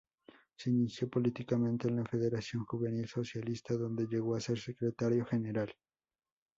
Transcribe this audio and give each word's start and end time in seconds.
Se 0.55 0.71
inició 0.71 1.07
políticamente 1.07 1.87
en 1.87 1.97
la 1.97 2.05
Federación 2.05 2.65
Juvenil 2.65 3.07
Socialista, 3.07 3.75
donde 3.75 4.07
llegó 4.07 4.35
a 4.35 4.39
ser 4.41 4.57
secretario 4.57 5.23
general. 5.27 5.71